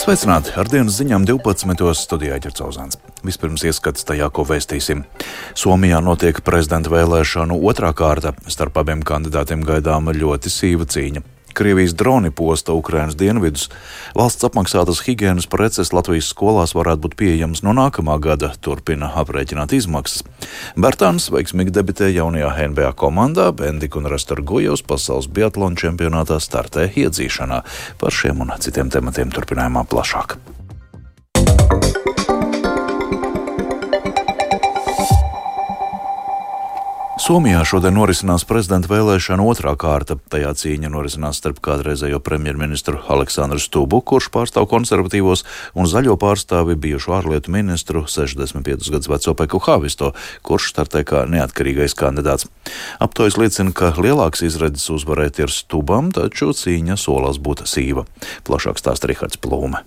[0.00, 0.54] Sveicināti!
[0.56, 1.90] Ar dienas ziņām 12.
[1.98, 2.96] studijā Ģercauzāns.
[3.20, 5.02] Vispirms ieskats tajā, ko vēstīsim.
[5.52, 8.32] Somijā notiek prezidenta vēlēšanu otrā kārta.
[8.48, 11.20] Starp abiem kandidātiem gaidāma ļoti sīva cīņa.
[11.54, 13.68] Krievijas droni posta Ukrainas dienvidus.
[14.16, 20.24] Valsts apmaksātas higiēnas preces Latvijas skolās varētu būt pieejamas no nākamā gada, turpina aprēķināt izmaksas.
[20.76, 27.62] Bertāns veiksmīgi debitē jaunajā NBA komandā, Bendika un Rastor Gujovs pasaules biatlona čempionātā startē iedzīšanā.
[28.00, 30.38] Par šiem un citiem tematiem turpinājumā plašāk.
[37.30, 40.16] Somijā šodien norisinās prezidenta vēlēšana otrā kārta.
[40.34, 45.44] Tajā cīņa norisinās starp kādreizējo premjerministru Aleksandru Stubu, kurš pārstāv konservatīvos,
[45.78, 50.10] un zaļo pārstāvi bijušo ārlietu ministru 65 gadus veco Peku Havisto,
[50.42, 52.50] kurš startē kā neatkarīgais kandidāts.
[52.98, 58.08] Aptojas liecina, ka lielāks izredzes uzvarēt ir Stubam, taču cīņa solās būt sīva.
[58.42, 59.86] Plašāk stāsta Rihards Plūme.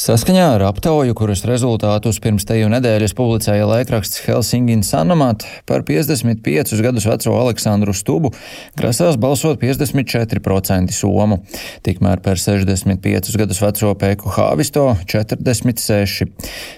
[0.00, 7.06] Saskaņā ar aptauju, kuras rezultātus pirms teju nedēļas publicēja laikraksts Helsingin Sanomat, par 55 gadus
[7.06, 8.32] veco Aleksandru Stubu
[8.78, 11.38] grasās balsot 54% somu,
[11.86, 16.26] tikmēr par 65 gadus veco Pēku Hāvisto 46.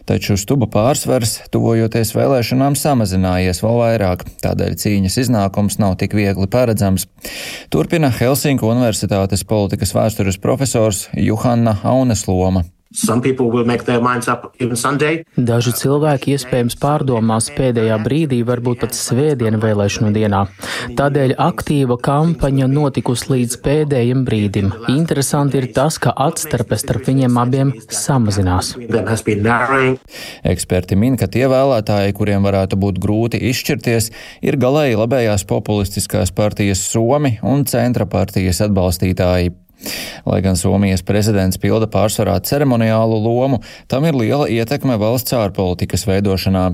[0.09, 7.09] Taču Stuba pārsvars, tuvojoties vēlēšanām, samazinājies vēl vairāk, tādēļ cīņas iznākums nav tik viegli paredzams.
[7.73, 12.67] Turpina Helsinku Universitātes politikas vēstures profesors Juhanna Aunesloma.
[15.37, 20.43] Daži cilvēki iespējams pārdomās pēdējā brīdī, varbūt pat svētdienu vēlēšanu dienā.
[20.99, 24.73] Tādēļ aktīva kampaņa notikusi līdz pēdējiem brīdim.
[24.93, 28.75] Interesanti ir tas, ka atstarpe starp viņiem abiem samazinās.
[30.53, 34.13] Eksperti min, ka tie vēlētāji, kuriem varētu būt grūti izšķirties,
[34.45, 39.57] ir galēji labējās populistiskās partijas Somi un centra partijas atbalstītāji.
[40.27, 46.65] Lai gan Somijas prezidents pilda pārsvarā ceremoniālu lomu, tam ir liela ietekme valsts ārpolitikas veidošanā.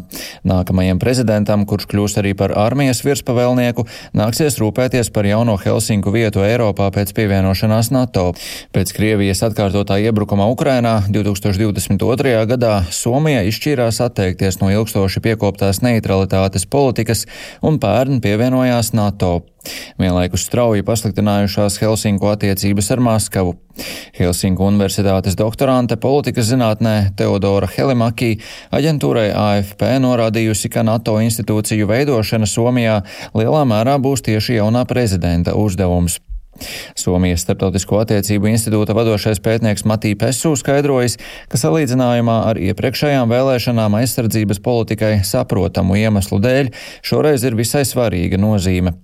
[0.48, 3.86] Nākamajam prezidentam, kurš kļūs arī par armijas virspavēlnieku,
[4.18, 8.30] nāksies rūpēties par jauno Helsinku vietu Eiropā pēc pievienošanās NATO.
[8.76, 12.34] Pēc Krievijas atkārtotā iebrukuma Ukrainā 2022.
[12.52, 17.24] gadā Somija izšķīrās atteikties no ilgstoši piekoptās neutralitātes politikas
[17.62, 19.38] un pērn pievienojās NATO.
[19.98, 23.56] Vienlaikus strauji pasliktinājušās Helsinku attiecības ar Maskavu.
[24.18, 28.36] Helsinku Universitātes doktorante politikas zinātnē Teodora Helimaki
[28.74, 33.02] aģentūrai AFP norādījusi, ka NATO institūciju veidošana Somijā
[33.34, 36.18] lielā mērā būs tieši jaunā prezidenta uzdevums.
[36.98, 41.14] Somijas starptautisko attiecību institūta vadošais pētnieks Matī Pesu skaidrojas,
[41.50, 46.72] ka salīdzinājumā ar iepriekšējām vēlēšanām aizsardzības politikai saprotamu iemeslu dēļ
[47.06, 48.96] šoreiz ir visai svarīga nozīme.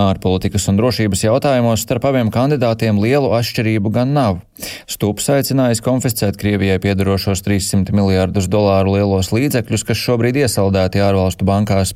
[0.00, 4.40] Ārpolitikas un drošības jautājumos starp abiem kandidātiem lielu atšķirību gan nav.
[4.90, 11.94] Stūps aicinājis konfiscēt Krievijai piedarošos 300 miljārdus dolāru lielos līdzekļus, kas šobrīd iesaldēti ārvalstu bankās.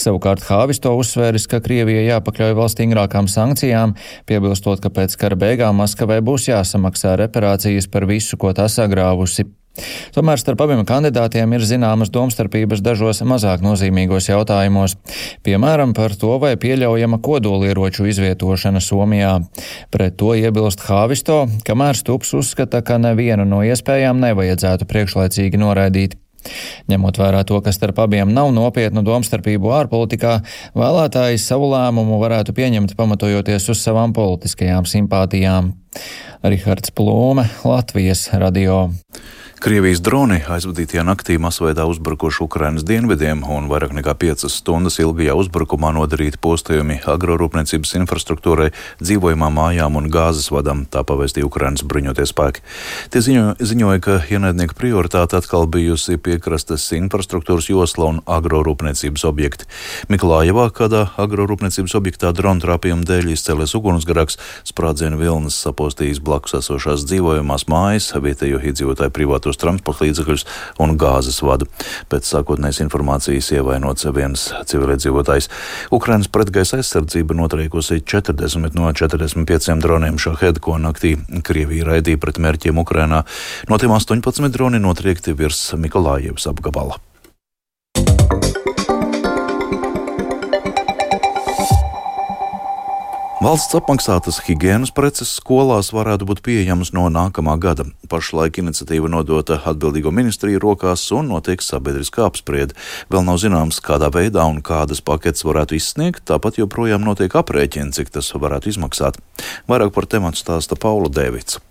[0.00, 3.94] Savukārt Hāvis to uzsvēris, ka Krievijai jāpakļauj vēl stingrākām sankcijām,
[4.26, 9.46] piebilstot, ka pēc kara beigām Maskavai būs jāsamaksā reparācijas par visu, ko tā sagrāvusi.
[10.14, 14.96] Tomēr starp abiem kandidātiem ir zināmas domstarpības dažos mazāk nozīmīgos jautājumos,
[15.46, 19.36] piemēram par to, vai pieļaujama kodolieroču izvietošana Somijā.
[19.94, 26.18] Pret to iebilst Hāvisto, kamēr Stups uzskata, ka nevienu no iespējām nevajadzētu priekšlaicīgi noraidīt.
[26.88, 30.38] Ņemot vērā to, ka starp abiem nav nopietnu domstarpību ārpolitikā,
[30.78, 35.74] vēlētāji savu lēmumu varētu pieņemt pamatojoties uz savām politiskajām simpātijām.
[36.40, 38.86] Rihards Plūme, Latvijas radio.
[39.60, 45.90] Krievijas droni aizvadītajā naktī masveidā uzbrukuši Ukrainas dienvidiem un vairāk nekā 5 stundas ilgajā uzbrukumā
[45.92, 48.70] nodarīti postījumi agrorūpniecības infrastruktūrai,
[49.04, 52.64] dzīvojamām mājām un gāzes vadam, tā pavēstīja Ukrainas bruņoties spēki.
[53.12, 59.68] Tie ziņo, ziņoja, ka ienaidnieku prioritāte atkal bijusi piekrastes infrastruktūras josla un agrorūpniecības objekti.
[60.08, 64.40] Miklājevā kādā agrorūpniecības objektā drona trāpījuma dēļ izcēlies ugunsgrēks,
[64.72, 70.46] sprādzienu vilnas sapostījis blakus esošās dzīvojamās mājas, vietējo iedzīvotāju privātu privātos transporta līdzekļus
[70.80, 71.66] un gāzes vadu.
[72.10, 75.50] Pēc sākotnējas informācijas ievainots viens civiliedzīvotājs.
[75.90, 82.78] Ukrainas pretgaisa aizsardzība notriekusi 40 no 45 droniem šahed, ko naktī Krievija raidīja pret mērķiem
[82.78, 83.24] Ukrainā.
[83.68, 87.00] No tiem 18 droni notriekti virs Mikolājevas apgabala.
[93.40, 97.86] Valsts apmaksātas higiēnas preces skolās varētu būt pieejamas no nākamā gada.
[98.12, 102.76] Pašlaik iniciatīva nodota atbildīgo ministriju rokās un notiek sabiedriskā apspriede.
[103.08, 108.12] Vēl nav zināms, kādā veidā un kādas paketes varētu izsniegt, tāpat joprojām notiek aprēķini, cik
[108.12, 109.16] tas varētu izmaksāt.
[109.72, 111.64] Vairāk par tematu stāsta Paula Dēvica.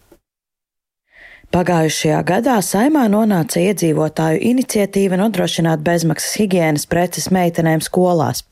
[1.50, 8.44] Pagājušajā gadā saimā nonāca iedzīvotāju iniciatīva nodrošināt bezmaksas higienas preces meitenēm skolās.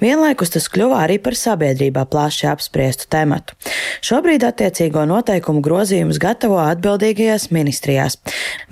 [0.00, 3.52] Vienlaikus tas kļuva arī par sabiedrībā plaši apspriestu tematu.
[4.00, 8.16] Šobrīd attiecīgo noteikumu grozījumus gatavo atbildīgajās ministrijās.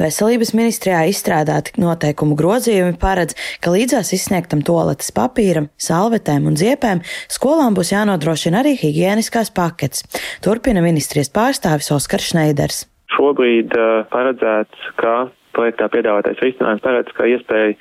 [0.01, 7.77] Veselības ministrijā izstrādāti noteikumu grozījumi paredz, ka līdzās izsniegtam toaletes papīram, salvetēm un ziepēm skolām
[7.77, 10.09] būs jānodrošina arī higieniskās paketes.
[10.41, 12.87] Turpina ministrijas pārstāvis Oskars Šneiders.
[13.17, 15.15] Šobrīd uh, paredzēts, ka
[15.57, 17.75] projektā piedāvātais risinājums paredz, ka iespēja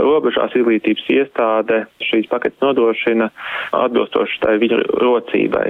[0.00, 3.30] robežās izglītības iestāde šīs paketes nodrošina
[3.76, 5.66] atbilstoši tai viņa rocībai.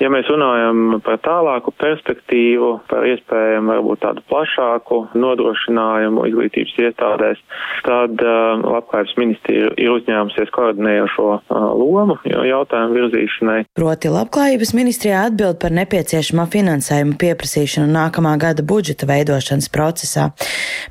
[0.00, 7.40] Ja mēs runājam par tālāku perspektīvu, par iespējamu varbūt tādu plašāku nodrošinājumu izglītības iestādēs,
[7.86, 13.58] tad uh, labklājības ministrija ir uzņēmusies koordinējošo uh, lomu jautājumu virzīšanai.
[13.76, 20.30] Proti labklājības ministrijā atbild par nepieciešamā finansējuma pieprasīšanu nākamā gada budžeta veidošanas procesā.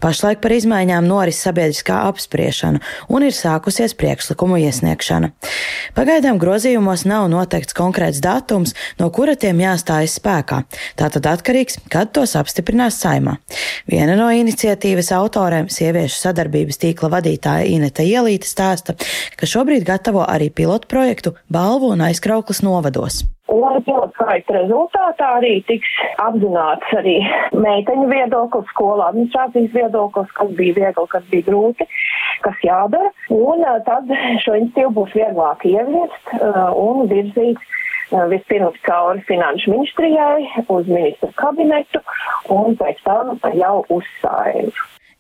[0.03, 5.31] Pašlaik par izmaiņām noris sabiedriskā apspriešana un ir sākusies priekšlikumu iesniegšana.
[5.97, 10.63] Pagaidām grozījumos nav noteikts konkrēts datums, no kura tiem jāstājas spēkā.
[11.00, 13.38] Tātad atkarīgs, kad tos apstiprinās saimā.
[13.92, 18.98] Viena no iniciatīvas autoriem, sieviešu sadarbības tīkla vadītāja Ineta Ielīte stāsta,
[19.36, 23.24] ka šobrīd gatavo arī pilotu projektu balvu un aizkrauklas novados.
[23.56, 25.92] Un pilotprojekta rezultātā arī tiks
[26.24, 27.16] apzināts arī
[27.54, 31.88] meiteņu viedoklis, skolu administrācijas viedoklis, kas bija viegli, kas bija grūti,
[32.44, 33.13] kas jādara.
[33.31, 34.12] Un tad
[34.44, 36.36] šo institīvu būs vieglāk ieviest
[36.81, 37.63] un virzīt
[38.34, 42.04] vispirms cauri finanšu ministrijai uz ministru kabinetu
[42.54, 44.75] un pēc tam jau uz saimu.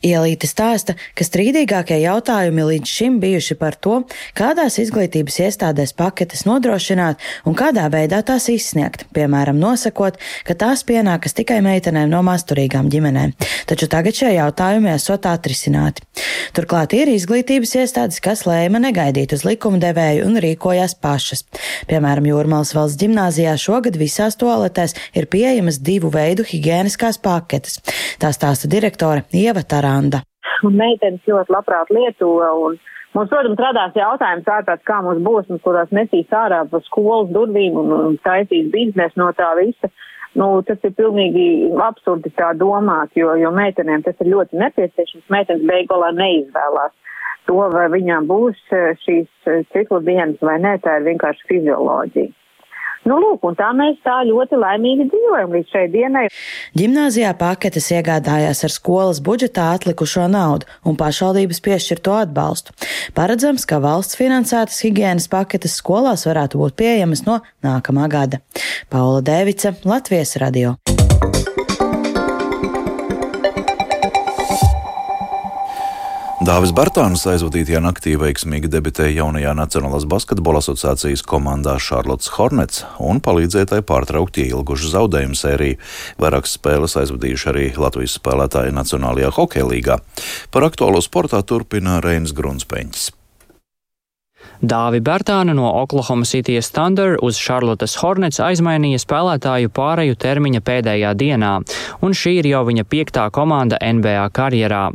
[0.05, 4.03] Ielīte stāsta, ka strīdīgākie jautājumi līdz šim bijuši par to,
[4.37, 11.33] kādās izglītības iestādēs paketes nodrošināt un kādā veidā tās izsniegt, piemēram, nosakot, ka tās pienākas
[11.39, 13.33] tikai meitenēm no masturīgām ģimenēm.
[13.65, 16.05] Taču tagad šie jautājumi esot atrisināti.
[16.53, 21.43] Turklāt ir izglītības iestādes, kas lēma negaidīt uz likumdevēju un rīkojās pašas.
[21.89, 27.81] Piemēram, Jūrmālas valsts ģimnāzijā šogad visās toaletēs ir pieejamas divu veidu higiēniskās paketes.
[28.21, 29.94] Tā stāsta direktore Ieva Tarā.
[29.95, 30.21] Miranda.
[30.63, 32.35] Un meitenes ļoti labprāt lieto.
[32.67, 32.77] Un...
[33.15, 37.77] Mums, protams, radās jautājums ārprāt, kā mums būs, un kurās nesīs ārā pa skolas durvīm
[37.79, 39.87] un, un taisīs biznesu no tā visa.
[40.35, 45.29] Nu, tas ir pilnīgi absurdi tā domāt, jo, jo meitenēm tas ir ļoti nepieciešams.
[45.31, 46.91] Meitenes beigolā neizvēlās
[47.47, 52.35] to, vai viņām būs eh, šīs eh, ciklu dienas vai nē, tā ir vienkārši fizioloģija.
[53.05, 56.23] Nu, lūk, un tā mēs tā ļoti laimīgi dzīvojam līdz šai dienai.
[56.77, 62.73] Gimnāzijā paketes iegādājās ar skolas budžetā atlikušo naudu un pašvaldības piešķirto atbalstu.
[63.17, 68.41] Paredzams, ka valsts finansētas higienas paketes skolās varētu būt pieejamas no nākamā gada.
[68.89, 70.73] Paula Dēvica, Latvijas radio.
[76.45, 83.71] Dāvis Bartāns aizvadītajā naktī veiksmīgi debitēja jaunajā Nacionālās basketbola asociācijas komandā Charlotte Hornets un palīdzēja
[83.71, 85.81] tai pārtraukt ilgušu zaudējumu sēriju.
[86.21, 89.99] Vairākas spēles aizvadījuši arī Latvijas spēlētāji Nacionālajā hokeja līgā.
[90.53, 93.13] Par aktuālo sportā turpina Reinas Grunspeņķis.
[94.61, 101.55] Dāvi Bērtāna no Oklahoma City Thunder uz Charlottes Hornets aizmainīja spēlētāju pāreju termiņa pēdējā dienā,
[102.01, 104.85] un šī ir jau viņa piektā komanda NBA karjerā.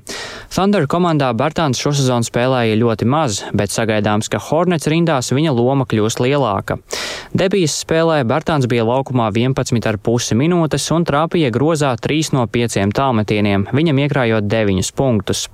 [0.50, 6.18] Thunder komandā Bērtāns šosezon spēlēja ļoti maz, bet sagaidāms, ka Hornets rindās viņa loma kļūs
[6.18, 6.80] lielāka.
[7.30, 14.02] Debijas spēlē Bērtāns bija laukumā 11,5 minūtes un trāpīja grozā 3 no 5 tālmetieniem, viņam
[14.02, 15.44] iekrājot 9 punktus.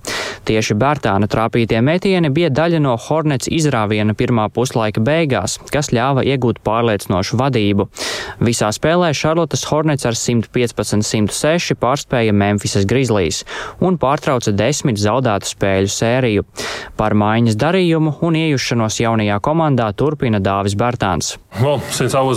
[0.49, 6.63] Tieši Bērtāna trāpītie metieni bija daļa no Hornets izrāviena pirmā puslaika beigās, kas ļāva iegūt
[6.65, 7.89] pārliecinošu vadību.
[8.47, 13.43] Visā spēlē Šarlotas Hornets ar 115-106 pārspēja Memphisas Grizzlies
[13.85, 16.45] un pārtrauca desmit zaudētu spēļu sēriju.
[16.97, 21.37] Par maiņas darījumu un iejušanos jaunajā komandā turpina Dāvis Bērtāns.
[21.57, 21.81] Well,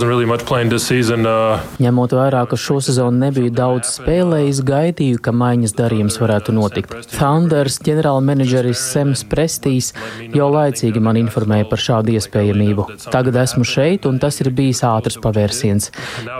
[0.02, 1.60] really season, uh...
[1.78, 6.94] Ņemot vērā, ka šo sezonu nebija daudz spēlējis, gaidīju, ka maiņas darījums varētu notikt.
[7.12, 9.92] Thunders ģenerālmenedžeris Sems Prestīs
[10.34, 12.86] jau laicīgi man informēja informēja par šādu iespējamību.
[13.12, 15.90] Tagad esmu šeit, un tas ir bijis ātrs pavērsiens.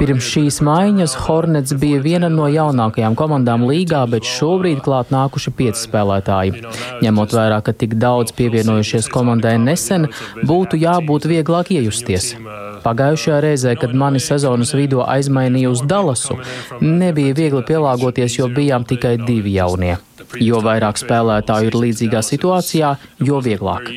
[0.00, 5.84] Pirms šīs maiņas Hornets bija viena no jaunākajām komandām līgā, bet šobrīd klāt nākuši pieci
[5.84, 5.99] spēlētāji.
[7.04, 10.08] Ņemot vērā, ka tik daudz pievienojušies komandai nesen,
[10.46, 12.34] būtu jābūt vieglāk iejusties.
[12.84, 16.38] Pagājušajā reizē, kad mani sezonas vidū aizmainīja uz Dallasu,
[16.80, 19.98] nebija viegli pielāgoties, jo bijām tikai divi jaunie.
[20.40, 22.94] Jo vairāk spēlētāju ir līdzīgā situācijā,
[23.26, 23.90] jo vieglāk.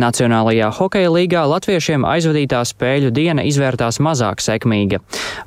[0.00, 4.98] Nacionālajā hokeja līgā latviešiem aizvadītā spēļu diena izvērtās mazāk sekmīga.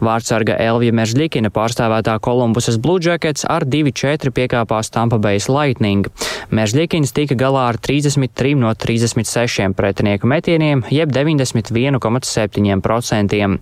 [0.03, 6.07] Vārdsarga Elvija Meržļikina pārstāvētā Kolumbusas Blue Jackets ar 2-4 piekāpās Tampa Bay Lightning.
[6.47, 13.57] Meržļikins tika galā ar 33 no 36 pretinieku metieniem, jeb 91,7%.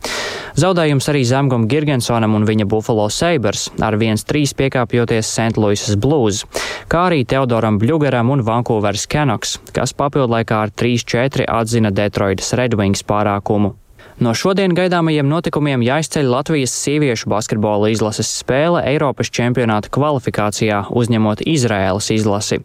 [0.55, 5.57] Zaudējums arī Zemgum Girgensonam un viņa Buffalo Sabres ar 1-3 piekāpjoties St.
[5.61, 6.45] Louis's Blues,
[6.91, 13.03] kā arī Teodoram Bļugaram un Vancouveras Canucks, kas papildlaikā ar 3-4 atzina Detroitas Red Wings
[13.07, 13.84] pārākumu.
[14.15, 22.07] No šodien gaidāmajiem notikumiem jāizceļ Latvijas sieviešu basketbola izlases spēle Eiropas čempionāta kvalifikācijā, uzņemot Izraēlas
[22.15, 22.61] izlasi.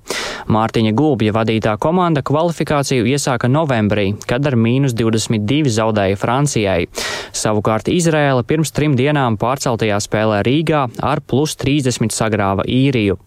[0.46, 6.86] Mārtiņa Gulbja vadītā komanda kvalifikāciju iesāka novembrī, kad ar mīnus 22 zaudēja Francijai.
[7.34, 13.18] Savukārt Izraēla pirms trim dienām pārceltajā spēlē Rīgā ar plus 30 sagrāva īriju.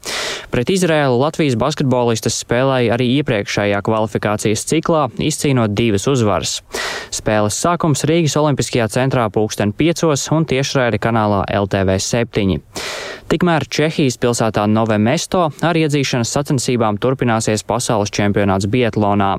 [0.53, 6.60] Pret Izraēlu Latvijas basketbolistas spēlēja arī iepriekšējā kvalifikācijas ciklā, izcīnot divas uzvaras.
[7.13, 10.03] Spēles sākums Rīgas Olimpiskajā centrā pulksten 5
[10.36, 12.60] un tiešraidi kanālā LTV 7.
[13.34, 19.32] Tikmēr Čehijas pilsētā Nove Mesto ar iedzīšanas sacensībām turpināsies pasaules čempionāts Bietlonā.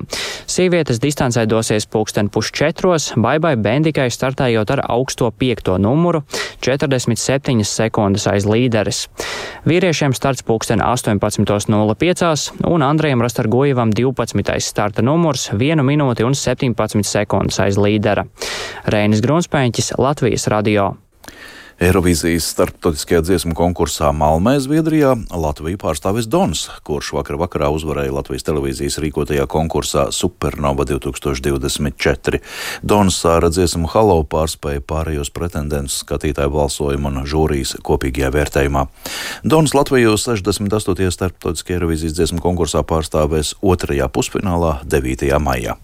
[0.51, 6.25] Sievietes distancē dosies pulksten pusčetros, Baibai Bendikai startējot ar augsto piekto numuru-
[6.67, 9.07] 47 sekundes aiz līderes.
[9.63, 14.59] Vīriešiem starts pulksten 18.05 un Andrejam Rastargojevam 12.
[14.59, 18.27] starta numurs- 1 minūti un 17 sekundes aiz līdera.
[18.87, 20.97] Reinis Grunspēņķis, Latvijas radio.
[21.75, 28.95] Eirovīzijas starptautiskajā dziesmu konkursā Malmē, Zviedrijā, Latviju pārstāvis Dons, kurš vakar vakarā uzvarēja Latvijas televīzijas
[29.03, 32.39] rīkotajā konkursā Supernova 2024.
[32.79, 38.85] Dons ar dziesmu Halo pārspēja pārējos pretendentus skatītāju balsojumu un žūrijas kopīgajā vērtējumā.
[39.43, 41.11] Dons Latviju 68.
[41.11, 45.27] starptautiskajā Eirovīzijas dziesmu konkursā pārstāvēs otrajā pusfinālā 9.
[45.43, 45.75] maijā.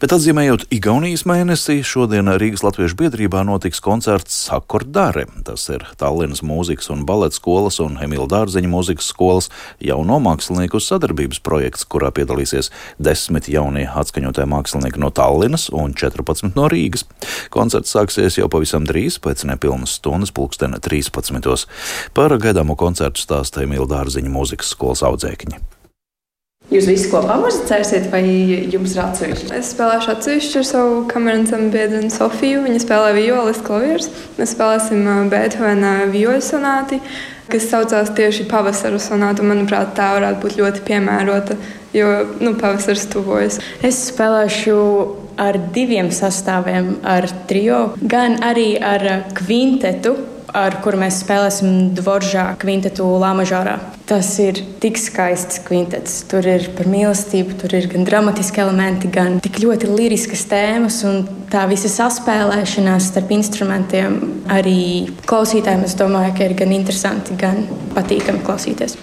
[0.00, 5.26] Bet atzīmējot Igaunijas mēnesi, šodien Rīgas Latviešu biedrībā notiks koncerts Akordāre.
[5.44, 9.50] Tas ir Tallinas mūzikas un baleta skolas un Emīla Dārziņa mūzikas skolas
[9.84, 16.70] jauno mākslinieku sadarbības projekts, kurā piedalīsies desmit jaunie atskaņotie mākslinieki no Tallinas un 14 no
[16.72, 17.04] Rīgas.
[17.52, 21.68] Koncerts sāksies jau pavisam drīz pēc nepilnas stundas pulkstena 13.
[22.16, 25.60] Par gaidāmo koncertu stāsta Emīla Dārziņa mūzikas skolas audzēkņi.
[26.70, 28.20] Jūs visi kopā muzicēsiet, vai
[28.70, 29.48] jums ir atsevišķi?
[29.58, 32.60] Es spēlēšu atsevišķi ar savu kamerānu biedru Sofiju.
[32.62, 34.06] Viņa spēlē violas, klavierus.
[34.38, 37.00] Mēs spēlēsim Beethovena violas sonāti,
[37.50, 39.42] kas saucās tieši pavasara sonāta.
[39.42, 41.58] Manuprāt, tā varētu būt ļoti piemērota,
[41.96, 43.58] jo nu, pavasaris tuvojas.
[43.82, 44.80] Es spēlēšu
[45.42, 50.14] ar diviem sastāviem, ar trio, gan arī ar kvintetu
[50.54, 53.78] ar kuru mēs spēlēsim Dvoržā kvintetu Lāmažārā.
[54.10, 56.16] Tas ir tik skaists kvintets.
[56.26, 60.96] Tur ir par mīlestību, tur ir gan dramatiski elementi, gan tik ļoti liriskas tēmas.
[61.06, 61.20] Un
[61.52, 64.18] tā visa saspēlēšanās starp instrumentiem
[64.50, 64.80] arī
[65.30, 67.62] klausītājiem, es domāju, ka ir gan interesanti, gan
[67.94, 68.98] patīkami klausīties.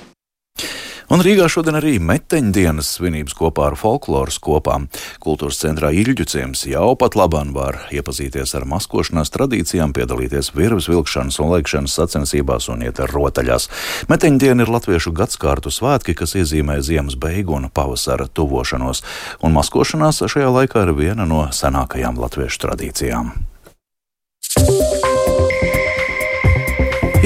[1.08, 4.90] Un Rīgā šodien arī meteņdienas svinības kopā ar folkloras kopām.
[5.24, 11.54] Kultūras centrā Ilģuciems jau pat labāk var iepazīties ar maskošanās tradīcijām, piedalīties virves vilkšanas un
[11.54, 13.70] lēkšanas sacensībās un iet ar rotaļās.
[14.12, 19.06] Meteņdiena ir latviešu gadskārtu svētki, kas iezīmē ziemas beigu un pavasara tuvošanos,
[19.40, 23.32] un maskošanās šajā laikā ir viena no senākajām latviešu tradīcijām.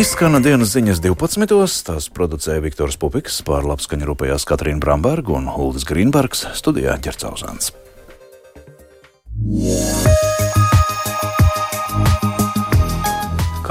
[0.01, 1.83] Izskan dienas ziņas 12.
[1.85, 7.69] Tās producēja Viktors Pupiks, pār labskaņu rūpējās Katrīna Bramberga un Uldis Grīnbergs, studijā Ģercauzāns.
[9.45, 10.30] Yeah.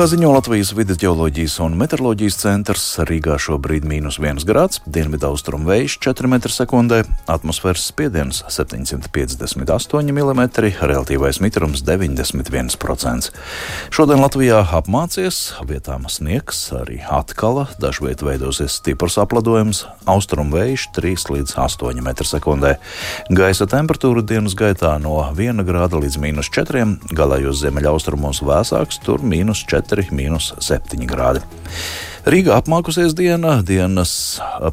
[0.00, 5.98] Kā ziņo Latvijas vidas geoloģijas un meteoroloģijas centrs, Rīgā šobrīd- mīnus 1 grāds, dienvidaustrumu vējš
[6.00, 10.40] 4 m2, atmosfēras spiediens 758 mm,
[10.88, 13.28] relatīvais mitrums 91%.
[13.90, 21.54] Šodien Latvijā apmācies, vietām sniegs, arī atkal dažviet veidosies stiprs apladojums, austrumu vējš 3 līdz
[21.60, 22.78] 8 m2.
[23.28, 29.66] Gaisa temperatūra dienas gaitā no 1 grāda līdz mīnus 4, galējos ziemeļaustrumos vēsāks, tur mīnus
[29.68, 29.89] 4.
[29.90, 31.42] 4,7 grādi.
[32.28, 34.12] Rīgā apmākusies diena, dienas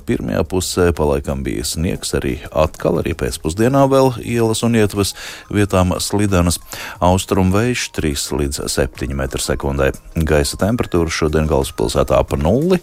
[0.04, 5.14] pirmajā pusē palaikam bija sniegs, arī atkal arī pēcpusdienā vēl ielas un ietvas
[5.48, 6.60] vietām slidenas,
[7.00, 9.90] austrumu vējš 3 līdz 7 m2.
[10.28, 12.82] Gaisa temperatūra šodien galvaspilsētā pa nulli,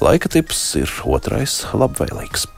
[0.00, 2.48] laika tips ir otrais labvēlīgs.